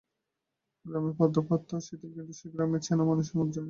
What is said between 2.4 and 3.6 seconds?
গ্রামেরই চেনা মানুষের জন্য।